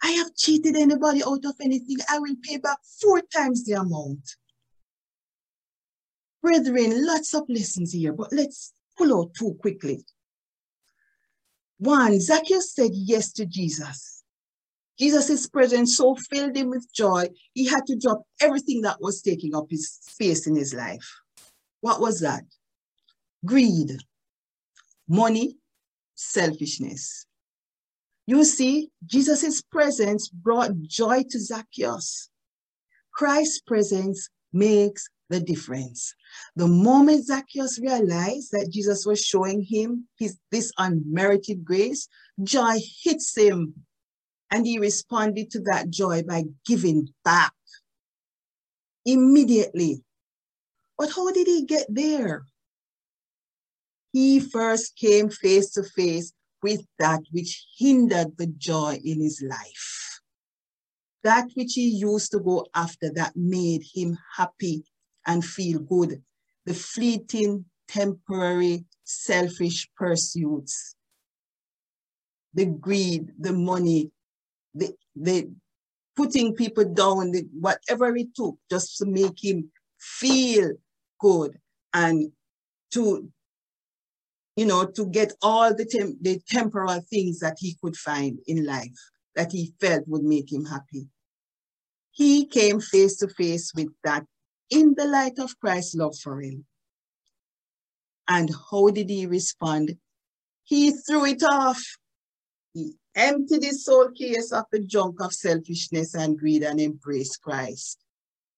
[0.03, 1.97] I have cheated anybody out of anything.
[2.09, 4.37] I will pay back four times the amount.
[6.43, 10.05] Brethren, lots of lessons here, but let's pull out two quickly.
[11.79, 14.23] One, Zacchaeus said yes to Jesus.
[14.99, 19.55] Jesus' presence so filled him with joy, he had to drop everything that was taking
[19.55, 21.21] up his space in his life.
[21.81, 22.45] What was that?
[23.45, 23.99] Greed,
[25.09, 25.59] money,
[26.15, 27.27] selfishness.
[28.27, 32.29] You see, Jesus' presence brought joy to Zacchaeus.
[33.13, 36.15] Christ's presence makes the difference.
[36.57, 42.09] The moment Zacchaeus realized that Jesus was showing him his, this unmerited grace,
[42.43, 43.75] joy hits him.
[44.51, 47.53] And he responded to that joy by giving back
[49.05, 50.03] immediately.
[50.99, 52.45] But how did he get there?
[54.13, 60.21] He first came face to face with that which hindered the joy in his life.
[61.23, 64.85] That which he used to go after that made him happy
[65.27, 66.23] and feel good.
[66.65, 70.95] The fleeting, temporary, selfish pursuits.
[72.55, 74.11] The greed, the money,
[74.75, 75.51] the, the
[76.17, 80.73] putting people down, the, whatever it took just to make him feel
[81.21, 81.59] good
[81.93, 82.33] and
[82.93, 83.29] to
[84.57, 88.65] you know, to get all the, tem the temporal things that he could find in
[88.65, 88.99] life
[89.35, 91.07] that he felt would make him happy.
[92.11, 94.25] He came face to face with that
[94.71, 96.65] in the light of Christ's love for him.
[98.27, 99.97] And how did he respond?
[100.65, 101.83] He threw it off.
[102.73, 107.99] He emptied his soul case of the junk of selfishness and greed and embraced Christ.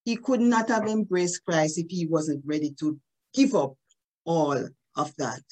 [0.04, 2.98] He could not have embraced Christ if he wasn't ready to
[3.34, 3.74] give up
[4.24, 5.42] all of that.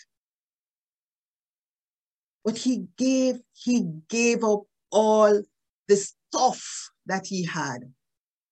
[2.46, 5.42] But he gave, he gave up all
[5.88, 7.92] the stuff that he had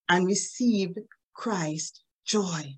[0.08, 0.98] and received
[1.32, 2.74] Christ joy.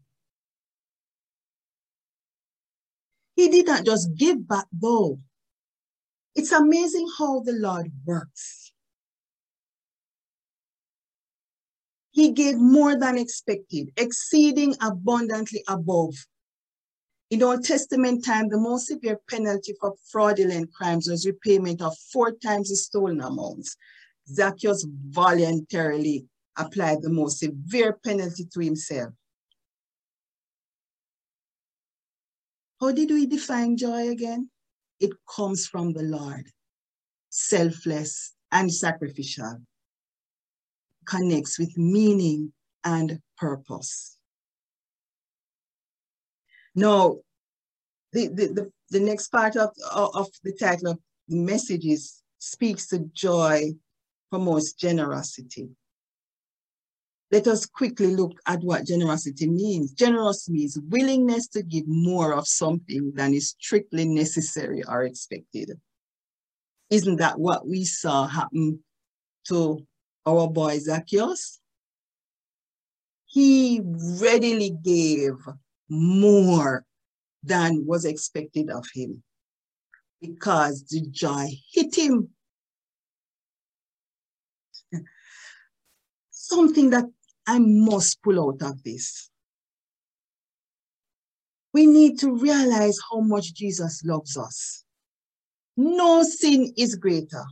[3.35, 5.19] He did not just give back though.
[6.35, 8.73] It's amazing how the Lord works.
[12.11, 16.15] He gave more than expected, exceeding abundantly above
[17.31, 22.33] in Old Testament time, the most severe penalty for fraudulent crimes was repayment of four
[22.33, 23.77] times the stolen amounts.
[24.29, 29.13] Zacchaeus voluntarily applied the most severe penalty to himself.
[32.81, 34.51] How did we define joy again?
[35.01, 36.47] It comes from the Lord,
[37.31, 39.63] selfless and sacrificial,
[41.07, 42.53] connects with meaning
[42.85, 44.16] and purpose.
[46.77, 47.17] Now,
[48.13, 52.99] the, the, the, the next part of, of the title of the messages speaks to
[53.13, 53.73] joy,
[54.31, 55.71] promotes generosity.
[57.33, 59.93] Let us quickly look at what generosity means.
[59.93, 65.73] Generous means willingness to give more of something than is strictly necessary or expected.
[66.91, 68.81] Isn't that what we saw happen
[69.49, 69.85] to
[70.25, 71.59] our boy Zacchaeus?
[73.25, 75.35] He readily gave
[75.89, 76.85] more
[77.43, 79.23] than was expected of him
[80.21, 82.31] because the joy hit him.
[86.31, 87.05] Something that
[87.47, 89.31] I must pull out of this.
[91.73, 94.85] We need to realize how much Jesus loves us.
[95.77, 97.45] No sin is greater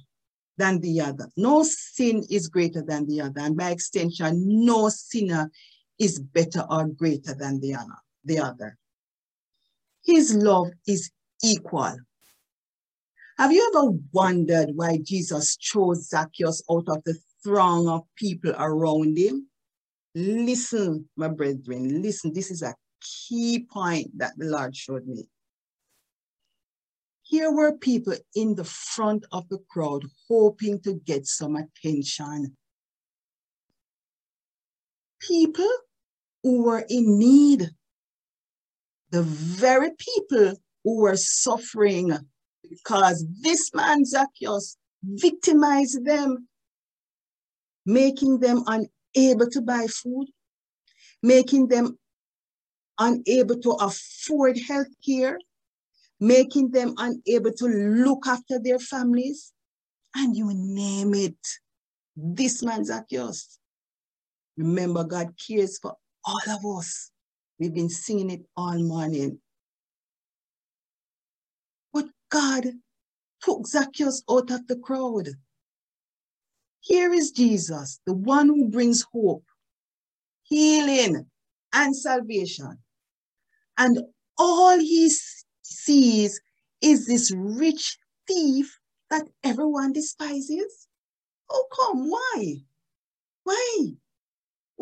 [0.56, 1.28] than the other.
[1.36, 3.40] No sin is greater than the other.
[3.40, 5.50] And by extension, no sinner
[5.98, 8.76] is better or greater than the other the other.
[10.04, 11.10] His love is
[11.42, 11.96] equal.
[13.38, 19.18] Have you ever wondered why Jesus chose Zacchaeus out of the throng of people around
[19.18, 19.48] him?
[20.14, 22.32] Listen, my brethren, listen.
[22.32, 25.28] This is a key point that the Lord showed me.
[27.22, 32.56] Here were people in the front of the crowd hoping to get some attention.
[35.20, 35.70] People
[36.42, 37.70] who were in need
[39.14, 42.10] the very people who were suffering
[42.68, 46.48] because this man Zacchaeus victimized them,
[47.86, 50.26] making them unable to buy food,
[51.22, 51.96] making them
[52.98, 55.38] unable to afford health care,
[56.18, 59.52] making them unable to look after their families,
[60.16, 61.38] and you name it.
[62.16, 63.60] This man Zacchaeus.
[64.56, 65.94] Remember, God cares for
[66.24, 67.12] all of us.
[67.58, 69.38] We've been singing it all morning.
[71.92, 72.66] But God
[73.42, 75.28] took Zacchaeus out of the crowd.
[76.80, 79.44] Here is Jesus, the one who brings hope,
[80.42, 81.26] healing,
[81.72, 82.78] and salvation.
[83.78, 84.00] And
[84.38, 85.10] all he
[85.62, 86.40] sees
[86.82, 87.98] is this rich
[88.28, 88.78] thief
[89.10, 90.88] that everyone despises.
[91.50, 92.56] Oh, come, why?
[93.44, 93.86] Why?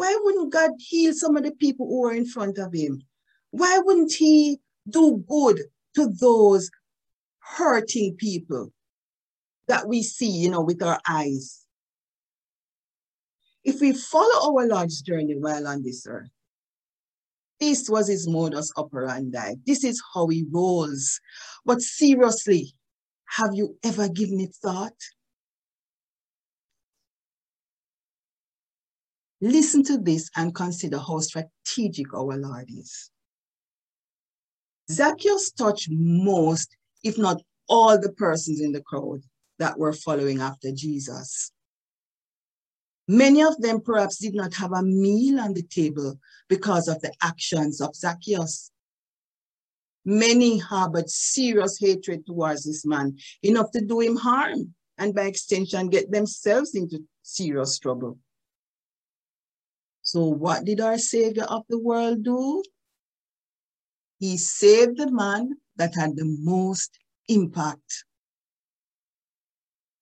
[0.02, 3.02] Why wouldn't God heal some of the people who are in front of him?
[3.52, 4.58] Why wouldn't he
[4.90, 5.60] do good
[5.94, 6.68] to those
[7.38, 8.72] hurting people
[9.68, 11.64] that we see, you know, with our eyes?
[13.62, 16.30] If we follow our Lord's journey while on this earth,
[17.60, 19.54] this was his modus operandi.
[19.64, 21.20] This is how he rolls.
[21.64, 22.74] But seriously,
[23.26, 24.98] have you ever given it thought?
[29.42, 33.10] Listen to this and consider how strategic our Lord is.
[34.88, 39.22] Zacchaeus touched most, if not all, the persons in the crowd
[39.58, 41.50] that were following after Jesus.
[43.08, 47.12] Many of them perhaps did not have a meal on the table because of the
[47.20, 48.70] actions of Zacchaeus.
[50.04, 55.88] Many harbored serious hatred towards this man, enough to do him harm and by extension
[55.88, 58.18] get themselves into serious trouble.
[60.12, 62.62] So what did our savior of the world do?
[64.18, 66.98] He saved the man that had the most
[67.28, 68.04] impact.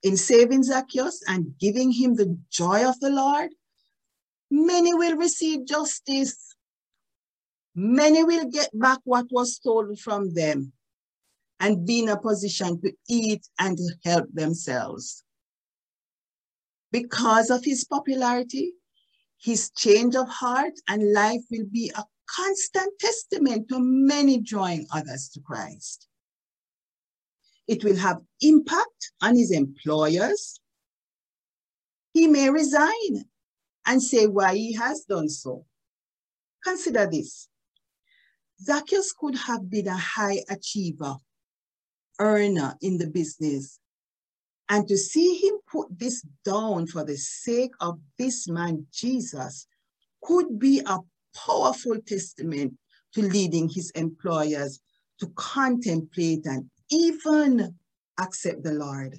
[0.03, 3.51] In saving Zacchaeus and giving him the joy of the Lord,
[4.51, 6.57] many will receive justice.
[7.77, 10.73] Many will get back what was stolen from them
[11.61, 15.23] and be in a position to eat and help themselves.
[16.91, 18.73] Because of his popularity,
[19.41, 25.31] his change of heart and life will be a constant testament to many drawing others
[25.35, 26.07] to Christ.
[27.67, 30.61] It will have impact on his employers.
[32.13, 33.25] He may resign
[33.87, 35.65] and say why he has done so.
[36.63, 37.49] Consider this.
[38.63, 41.17] Zacchaeus could have been a high achiever,
[42.19, 43.80] earner in the business,
[44.71, 49.67] and to see him put this down for the sake of this man, Jesus,
[50.23, 50.99] could be a
[51.37, 52.75] powerful testament
[53.13, 54.79] to leading his employers
[55.19, 57.75] to contemplate and even
[58.21, 59.19] accept the Lord.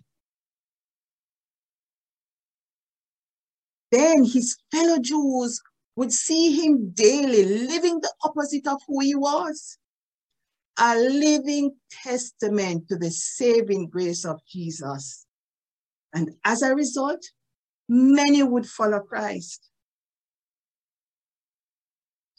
[3.92, 5.62] Then his fellow Jews
[5.98, 9.78] would see him daily living the opposite of who he was.
[10.80, 15.26] A living testament to the saving grace of Jesus.
[16.14, 17.24] And as a result,
[17.88, 19.70] many would follow Christ.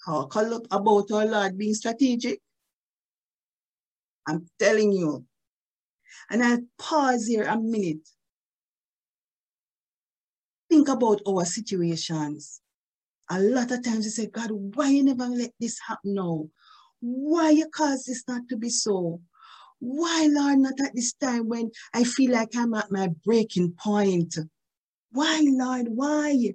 [0.04, 2.40] Talk about our Lord being strategic.
[4.26, 5.24] I'm telling you.
[6.30, 8.08] And I'll pause here a minute.
[10.68, 12.60] Think about our situations.
[13.30, 16.48] A lot of times you say, God, why you never let this happen now?
[17.00, 19.20] Why you cause this not to be so?
[19.84, 24.32] Why, Lord, not at this time when I feel like I'm at my breaking point?
[25.10, 26.52] Why, Lord, why?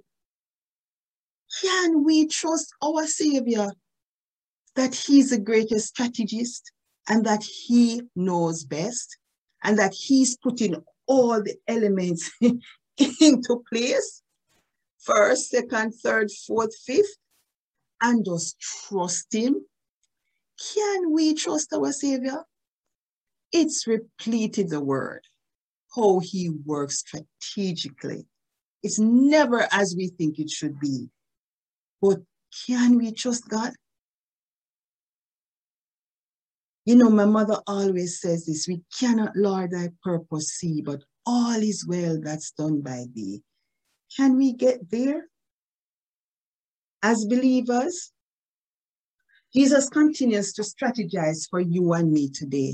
[1.62, 3.74] Can we trust our Savior
[4.76, 6.72] that He's the greatest strategist
[7.10, 9.18] and that He knows best
[9.62, 12.32] and that He's putting all the elements
[13.20, 14.24] into place?
[15.00, 17.18] First, second, third, fourth, fifth,
[18.02, 19.66] and just trust Him.
[20.74, 22.46] Can we trust our Savior?
[23.52, 25.22] It's repleted the word,
[25.96, 28.26] how he works strategically.
[28.84, 31.10] It's never as we think it should be.
[32.02, 32.20] But
[32.68, 33.74] can we trust God?
[36.86, 41.62] You know, my mother always says this we cannot, Lord, thy purpose see, but all
[41.62, 43.42] is well that's done by thee.
[44.16, 45.28] Can we get there?
[47.04, 48.12] As believers,
[49.54, 52.74] Jesus continues to strategize for you and me today.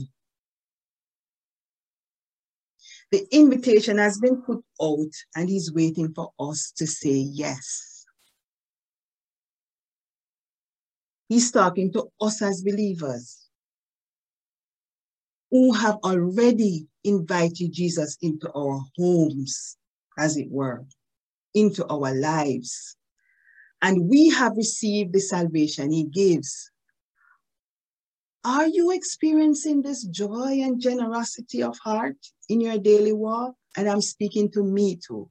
[3.14, 8.07] The invitation has been put out and he's waiting for us to say yes.
[11.30, 13.49] He's talking to us as believers
[15.51, 19.78] who have already invited Jesus into our homes,
[20.18, 20.84] as it were,
[21.53, 22.97] into our lives.
[23.84, 26.72] And we have received the salvation he gives.
[28.43, 32.18] Are you experiencing this joy and generosity of heart
[32.53, 33.55] in your daily walk?
[33.75, 35.29] And I'm speaking to me too.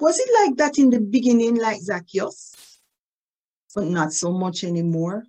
[0.00, 2.80] Was it like that in the beginning, like Zacchaeus?
[3.74, 5.24] But not so much anymore.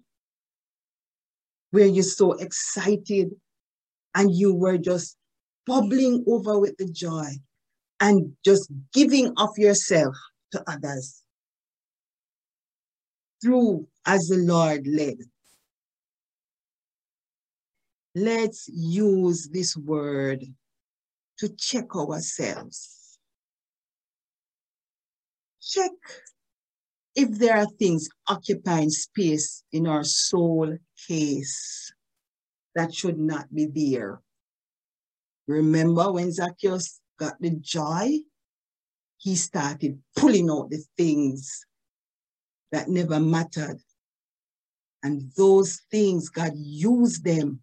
[1.72, 3.32] Where you're so excited
[4.16, 5.18] and you were just
[5.68, 7.28] bubbling over with the joy
[8.00, 10.16] and just giving of yourself
[10.54, 11.22] to others
[13.42, 15.18] through as the Lord led.
[18.14, 20.46] Let's use this word
[21.40, 23.18] to check ourselves.
[25.62, 25.92] Check
[27.16, 31.94] if there are things occupying space in our soul case
[32.76, 34.22] that should not be there.
[35.48, 38.20] Remember when Zacchaeus got the joy?
[39.18, 41.66] He started pulling out the things
[42.72, 43.80] that never mattered.
[45.04, 47.62] And those things, God used them.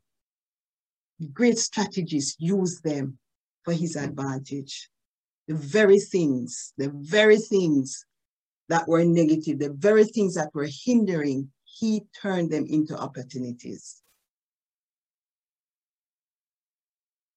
[1.33, 3.19] Great strategies use them
[3.65, 4.89] for his advantage.
[5.49, 8.05] The very things, the very things
[8.69, 14.03] that were negative, the very things that were hindering, he turned them into opportunities.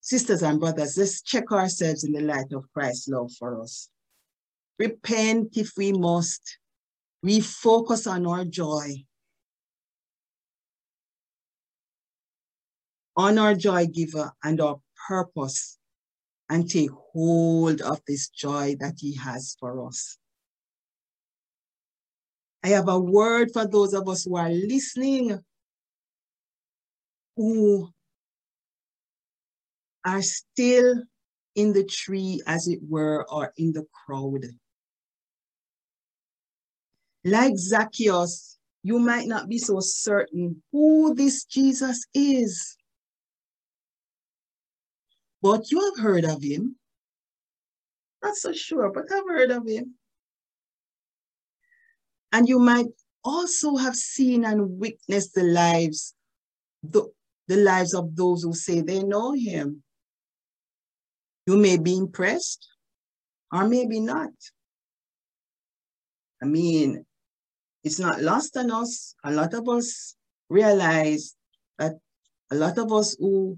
[0.01, 3.89] Sisters and brothers, let's check ourselves in the light of Christ's love for us.
[4.77, 6.57] Repent if we must.
[7.23, 9.05] Refocus on our joy.
[13.17, 15.77] On our joy giver and our purpose
[16.49, 20.17] and take hold of this joy that he has for us.
[22.63, 25.39] I have a word for those of us who are listening,
[27.35, 27.89] who
[30.05, 31.03] are still
[31.55, 34.45] in the tree, as it were, or in the crowd.
[37.23, 42.77] Like Zacchaeus, you might not be so certain who this Jesus is.
[45.41, 46.75] But you have heard of him.
[48.23, 49.95] Not so sure, but I've heard of him.
[52.31, 52.87] And you might
[53.23, 56.13] also have seen and witnessed the lives,
[56.83, 57.11] the,
[57.47, 59.83] the lives of those who say they know him.
[61.47, 62.67] You may be impressed
[63.51, 64.29] or maybe not.
[66.41, 67.05] I mean,
[67.83, 69.15] it's not lost on us.
[69.23, 70.15] A lot of us
[70.49, 71.35] realize
[71.79, 71.93] that
[72.51, 73.57] a lot of us who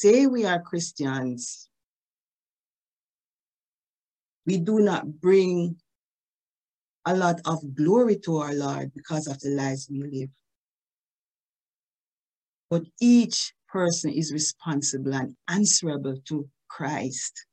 [0.00, 1.68] say we are Christians,
[4.46, 5.74] we do not bring
[7.04, 10.28] a lot of glory to our Lord because of the lives we live.
[12.70, 17.46] But each person is responsible and answerable to Christ.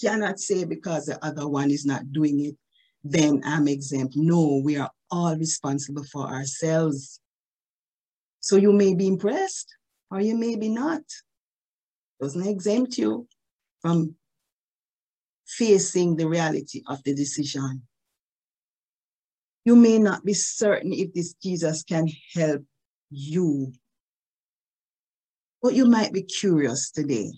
[0.00, 2.56] Cannot say because the other one is not doing it,
[3.02, 4.14] then I'm exempt.
[4.16, 7.18] No, we are all responsible for ourselves.
[8.38, 9.74] So you may be impressed
[10.12, 11.02] or you may be not.
[12.20, 13.28] Doesn't exempt you
[13.80, 14.16] from
[15.46, 17.82] facing the reality of the decision.
[19.64, 22.62] You may not be certain if this Jesus can help
[23.10, 23.72] you,
[25.62, 27.32] but you might be curious today.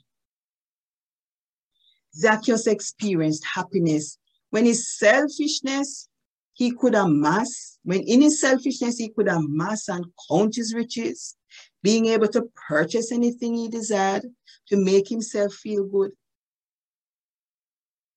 [2.16, 4.18] Zacchaeus experienced happiness
[4.50, 6.08] when his selfishness,
[6.56, 11.36] he could amass, when in his selfishness, he could amass and count his riches,
[11.82, 14.24] being able to purchase anything he desired
[14.68, 16.12] to make himself feel good.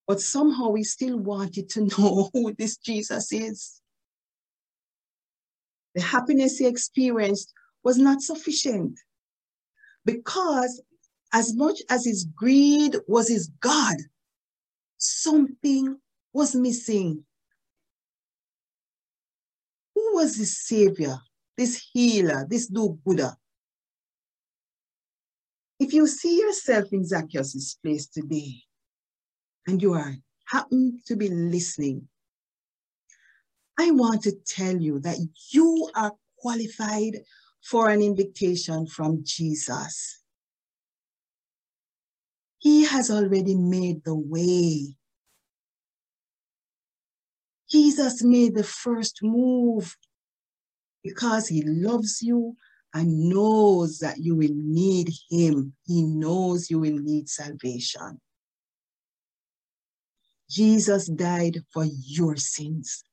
[0.08, 3.82] But somehow he still wanted to know who this Jesus is.
[5.96, 8.98] The happiness he experienced was not sufficient
[10.06, 10.82] because
[11.34, 13.98] as much as his greed was his God,
[14.98, 15.98] something
[16.32, 17.26] was missing.
[20.12, 21.18] Was this savior,
[21.58, 23.34] this healer, this do-gooder?
[25.80, 28.64] If you see yourself in Zacchaeus' place today,
[29.66, 30.16] and you are
[30.48, 32.10] happen to be listening,
[33.80, 35.18] I want to tell you that
[35.52, 37.20] you are qualified
[37.64, 40.22] for an invitation from Jesus.
[42.58, 44.96] He has already made the way.
[47.72, 49.96] Jesus made the first move
[51.04, 52.56] because he loves you
[52.94, 55.74] and knows that you will need him.
[55.86, 58.20] He knows you will need salvation.
[60.50, 63.04] Jesus died for your sins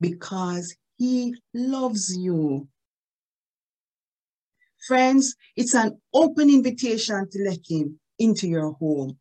[0.00, 2.68] because he loves you.
[4.86, 9.18] Friends, it's an open invitation to let him into your home,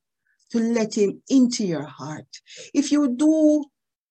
[0.51, 2.27] to let him into your heart.
[2.73, 3.65] If you do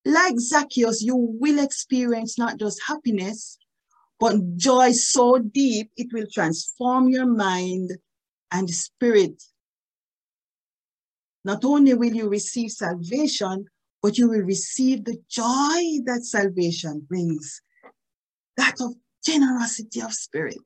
[0.05, 3.59] like Zacchaeus, you will experience not just happiness,
[4.21, 7.93] but joy so deep it will transform your mind
[8.53, 9.43] and spirit.
[11.45, 13.67] Not only will you receive salvation,
[14.03, 17.63] but you will receive the joy that salvation brings,
[18.57, 18.95] that of
[19.25, 20.59] generosity of spirit.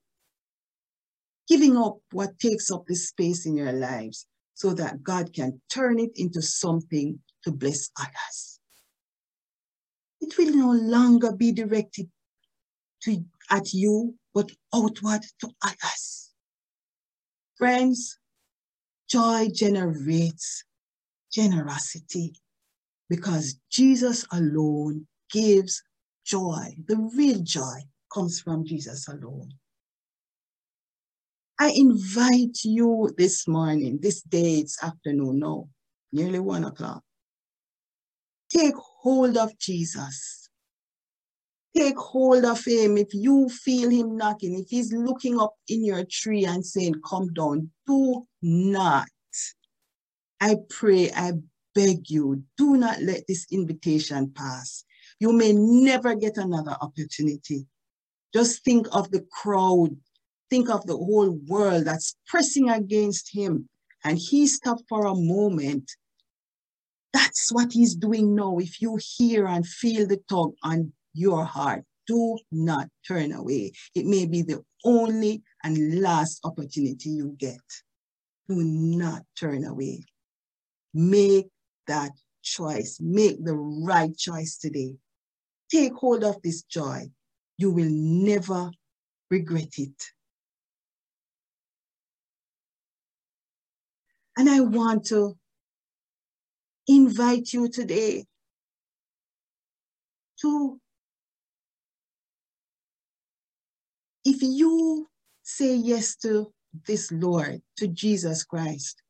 [1.49, 5.99] giving up what takes up the space in your lives so that God can turn
[5.99, 8.54] it into something to bless others.
[10.25, 12.09] It will no longer be directed
[13.03, 16.31] to, at you, but outward to others.
[17.59, 18.19] Friends,
[19.07, 20.65] joy generates
[21.31, 22.35] generosity
[23.11, 25.83] because Jesus alone gives
[26.25, 26.75] joy.
[26.87, 29.53] The real joy comes from Jesus alone.
[31.61, 35.69] I invite you this morning, this day, it's afternoon, no,
[36.13, 37.03] nearly one o'clock.
[38.55, 40.49] Take hold of Jesus.
[41.77, 42.97] Take hold of him.
[42.97, 47.33] If you feel him knocking, if he's looking up in your tree and saying, come
[47.33, 49.09] down, do not.
[50.41, 51.33] I pray, I
[51.75, 54.85] beg you, do not let this invitation pass.
[55.19, 57.67] You may never get another opportunity.
[58.33, 59.97] Just think of the crowd.
[60.51, 63.69] Think of the whole world that's pressing against him.
[64.05, 65.91] And he stopped for a moment.
[67.15, 68.59] That's what he's doing now.
[68.59, 73.73] If you hear and feel the tug on your heart, do not turn away.
[73.95, 77.63] It may be the only and last opportunity you get.
[78.49, 80.03] Do not turn away.
[80.93, 81.47] Make
[81.87, 82.11] that
[82.43, 82.99] choice.
[83.01, 84.97] Make the right choice today.
[85.71, 87.05] Take hold of this joy.
[87.59, 88.73] You will never
[89.31, 90.03] regret it.
[94.37, 95.37] And I want to
[96.87, 98.25] invite you today
[100.41, 100.81] to,
[104.25, 105.09] if you
[105.43, 106.53] say yes to
[106.87, 109.01] this Lord, to Jesus Christ,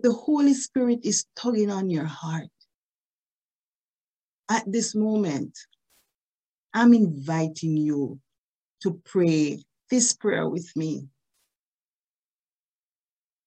[0.00, 2.48] the Holy Spirit is tugging on your heart.
[4.50, 5.58] At this moment,
[6.72, 8.20] I'm inviting you
[8.82, 11.08] to pray this prayer with me.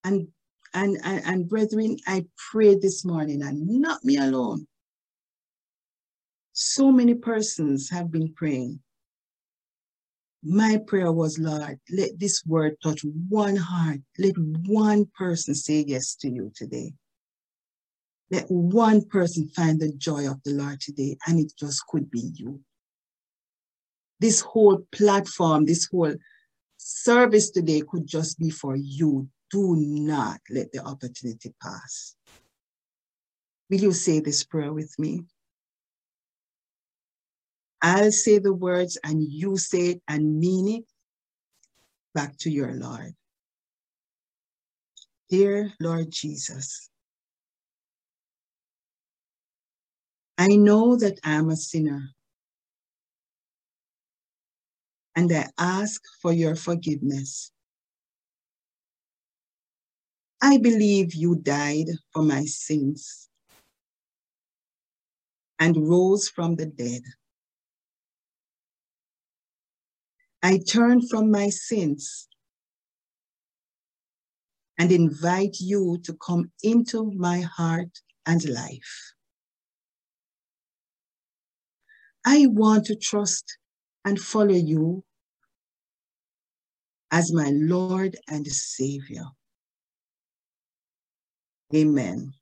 [0.04, 0.28] And,
[0.74, 4.68] and, and, and brethren, I pray this morning, and not me alone.
[6.54, 8.80] So many persons have been praying.
[10.44, 14.00] My prayer was, Lord, let this word touch one heart.
[14.18, 16.94] Let one person say yes to you today.
[18.32, 22.32] Let one person find the joy of the Lord today, and it just could be
[22.34, 22.62] you.
[24.20, 26.16] This whole platform, this whole
[26.78, 29.28] service today could just be for you.
[29.52, 32.16] Do not let the opportunity pass.
[33.70, 35.26] Will you say this prayer with me?
[37.82, 40.86] I'll say the words and you say it and mean it
[42.14, 43.14] back to your Lord.
[45.30, 46.90] Dear Lord Jesus,
[50.38, 52.10] I know that I'm a sinner
[55.16, 57.52] and I ask for your forgiveness.
[60.42, 63.30] I believe you died for my sins
[65.60, 67.04] and rose from the dead.
[70.44, 72.28] I turn from my sins
[74.80, 79.14] and invite you to come into my heart and life.
[82.26, 83.58] I want to trust
[84.06, 85.04] and follow you
[87.12, 89.26] as my Lord and Savior.
[91.74, 92.34] Amen.